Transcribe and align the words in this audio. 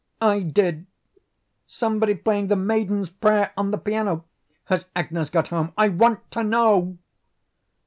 "I 0.19 0.39
did 0.39 0.87
somebody 1.67 2.15
playing 2.15 2.47
'The 2.47 2.55
Maiden's 2.55 3.11
Prayer' 3.11 3.51
on 3.55 3.69
the 3.69 3.77
piano. 3.77 4.25
Has 4.63 4.87
Agnes 4.95 5.29
got 5.29 5.49
home? 5.49 5.73
I 5.77 5.89
WANT 5.89 6.31
TO 6.31 6.43
KNOW." 6.43 6.97